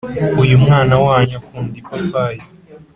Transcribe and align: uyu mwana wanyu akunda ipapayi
uyu 0.43 0.55
mwana 0.63 0.95
wanyu 1.05 1.33
akunda 1.39 1.75
ipapayi 1.81 2.41